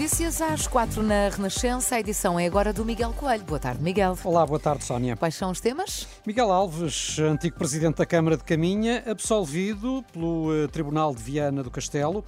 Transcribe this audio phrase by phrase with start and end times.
[0.00, 1.94] Notícias às quatro na Renascença.
[1.94, 3.44] A edição é agora do Miguel Coelho.
[3.44, 4.16] Boa tarde, Miguel.
[4.24, 5.14] Olá, boa tarde, Sónia.
[5.14, 6.08] Quais são os temas?
[6.26, 11.70] Miguel Alves, antigo presidente da Câmara de Caminha, absolvido pelo eh, Tribunal de Viana do
[11.70, 12.24] Castelo.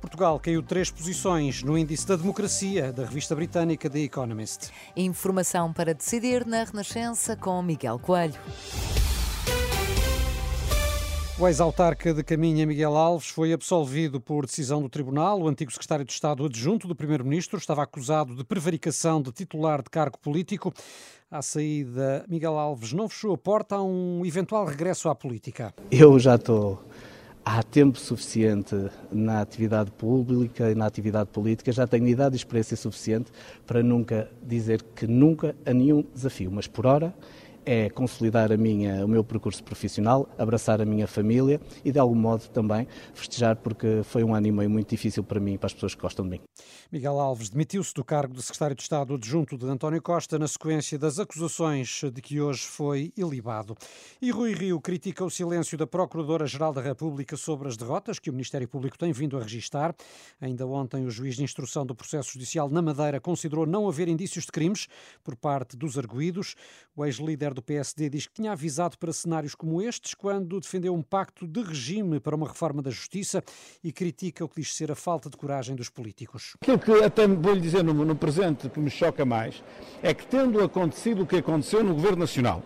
[0.00, 4.72] Portugal caiu três posições no índice da democracia da revista britânica The Economist.
[4.96, 8.34] Informação para decidir na Renascença com Miguel Coelho.
[11.40, 15.40] O ex-autarca de Caminha, Miguel Alves, foi absolvido por decisão do Tribunal.
[15.40, 19.88] O antigo secretário de Estado adjunto do Primeiro-Ministro estava acusado de prevaricação de titular de
[19.88, 20.72] cargo político.
[21.30, 25.74] À saída, Miguel Alves não fechou a porta a um eventual regresso à política.
[25.90, 26.84] Eu já estou
[27.42, 28.76] há tempo suficiente
[29.10, 33.32] na atividade pública e na atividade política, já tenho idade e experiência suficiente
[33.66, 37.12] para nunca dizer que nunca a nenhum desafio, mas por hora
[37.64, 42.14] é consolidar a minha, o meu percurso profissional, abraçar a minha família e, de algum
[42.14, 45.66] modo, também festejar, porque foi um ano e meio muito difícil para mim e para
[45.66, 46.40] as pessoas que gostam de mim.
[46.90, 50.98] Miguel Alves demitiu-se do cargo de secretário de Estado adjunto de António Costa na sequência
[50.98, 53.76] das acusações de que hoje foi ilibado.
[54.20, 58.32] E Rui Rio critica o silêncio da Procuradora-Geral da República sobre as derrotas que o
[58.32, 59.94] Ministério Público tem vindo a registrar.
[60.40, 64.44] Ainda ontem, o juiz de instrução do processo judicial na Madeira considerou não haver indícios
[64.44, 64.88] de crimes
[65.22, 66.54] por parte dos arguídos.
[66.94, 70.94] O ex-líder líder do PSD diz que tinha avisado para cenários como estes quando defendeu
[70.94, 73.42] um pacto de regime para uma reforma da justiça
[73.84, 76.56] e critica o que diz ser a falta de coragem dos políticos.
[76.60, 79.62] Aquilo que até vou lhe dizer no, no presente que me choca mais
[80.02, 82.62] é que, tendo acontecido o que aconteceu no Governo Nacional,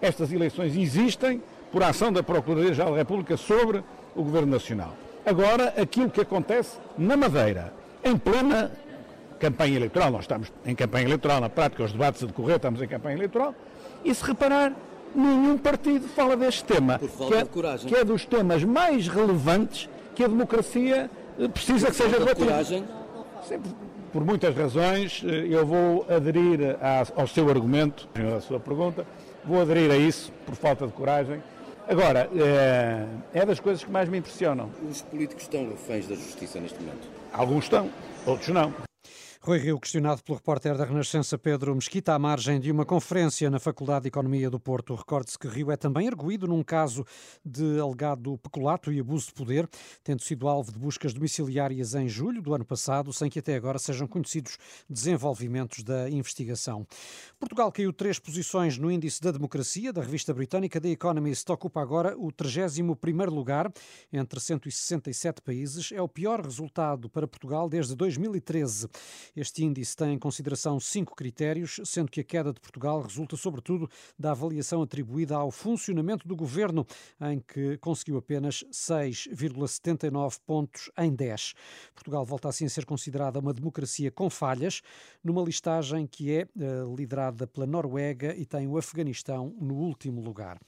[0.00, 4.96] estas eleições existem por ação da Procuradoria-Geral da República sobre o Governo Nacional.
[5.24, 8.72] Agora, aquilo que acontece na Madeira, em plena
[9.40, 12.86] campanha eleitoral, nós estamos em campanha eleitoral, na prática os debates a decorrer, estamos em
[12.86, 13.54] campanha eleitoral,
[14.04, 14.72] e se reparar,
[15.14, 20.28] nenhum partido fala deste tema, que é, que é, dos temas mais relevantes que a
[20.28, 22.64] democracia eh, precisa por que seja debatida.
[22.64, 22.84] Sim,
[24.12, 26.76] por muitas razões, eh, eu vou aderir
[27.16, 29.06] ao seu argumento, à sua pergunta,
[29.44, 31.42] vou aderir a isso por falta de coragem.
[31.88, 34.70] Agora, é, é das coisas que mais me impressionam.
[34.88, 37.08] Os políticos estão reféns da justiça neste momento?
[37.32, 37.90] Alguns estão,
[38.26, 38.89] outros não.
[39.42, 43.58] Rui Rio, questionado pelo repórter da Renascença Pedro Mesquita, à margem de uma conferência na
[43.58, 44.94] Faculdade de Economia do Porto.
[44.94, 47.06] Recorde-se que Rio é também arguído num caso
[47.42, 49.66] de alegado peculato e abuso de poder,
[50.04, 53.78] tendo sido alvo de buscas domiciliárias em julho do ano passado, sem que até agora
[53.78, 56.86] sejam conhecidos desenvolvimentos da investigação.
[57.38, 61.50] Portugal caiu três posições no índice da democracia da revista britânica The Economist.
[61.50, 63.72] Ocupa agora o 31º lugar
[64.12, 65.92] entre 167 países.
[65.92, 68.86] É o pior resultado para Portugal desde 2013.
[69.36, 73.88] Este índice tem em consideração cinco critérios, sendo que a queda de Portugal resulta, sobretudo,
[74.18, 76.86] da avaliação atribuída ao funcionamento do governo,
[77.20, 81.54] em que conseguiu apenas 6,79 pontos em 10.
[81.94, 84.82] Portugal volta assim a ser considerada uma democracia com falhas,
[85.22, 90.58] numa listagem que é uh, liderada pela Noruega e tem o Afeganistão no último lugar.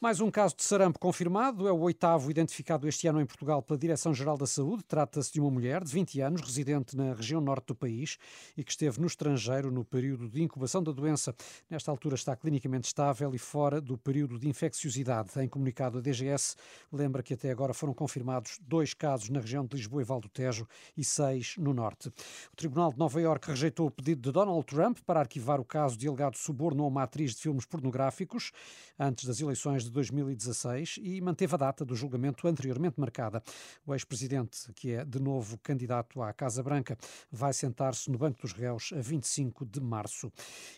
[0.00, 3.76] Mais um caso de sarampo confirmado, é o oitavo identificado este ano em Portugal pela
[3.76, 4.84] Direção-Geral da Saúde.
[4.84, 8.16] Trata-se de uma mulher de 20 anos, residente na região norte do país
[8.56, 11.34] e que esteve no estrangeiro no período de incubação da doença.
[11.68, 15.30] Nesta altura está clinicamente estável e fora do período de infecciosidade.
[15.40, 16.54] Em comunicado, a DGS
[16.92, 20.28] lembra que até agora foram confirmados dois casos na região de Lisboa e Val do
[20.28, 20.64] Tejo
[20.96, 22.06] e seis no norte.
[22.52, 25.98] O Tribunal de Nova Iorque rejeitou o pedido de Donald Trump para arquivar o caso
[25.98, 28.52] de alegado suborno a uma atriz de filmes pornográficos
[28.96, 33.42] antes das eleições de 2016 e manteve a data do julgamento anteriormente marcada.
[33.86, 36.96] O ex-presidente, que é de novo candidato à Casa Branca,
[37.30, 40.32] vai sentar-se no banco dos réus a 25 de março.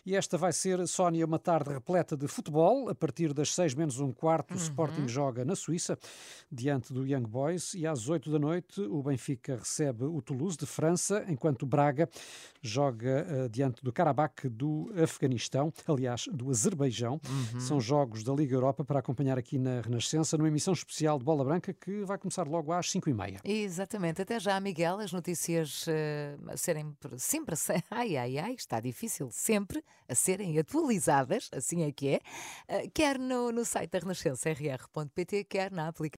[0.05, 2.89] E esta vai ser, Sónia, uma tarde repleta de futebol.
[2.89, 4.63] A partir das 6 menos um quarto, o uhum.
[4.63, 5.97] Sporting joga na Suíça,
[6.51, 10.65] diante do Young Boys, e às 8 da noite o Benfica recebe o Toulouse de
[10.65, 12.09] França, enquanto o Braga
[12.61, 17.19] joga uh, diante do Karabakh do Afeganistão, aliás, do Azerbaijão.
[17.53, 17.59] Uhum.
[17.59, 21.43] São jogos da Liga Europa para acompanhar aqui na Renascença, numa emissão especial de Bola
[21.43, 23.41] Branca que vai começar logo às 5h30.
[23.43, 24.21] Exatamente.
[24.21, 27.55] Até já, Miguel, as notícias uh, a serem sempre.
[27.91, 32.19] Ai, ai, ai, está difícil sempre a serem atualizadas, assim é que é,
[32.69, 36.01] uh, quer no, no site da Renascença, rr.pt, quer na aplicação.